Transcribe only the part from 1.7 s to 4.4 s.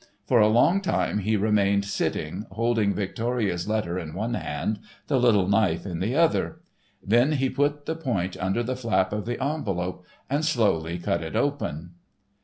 sitting, holding Victoria's letter in one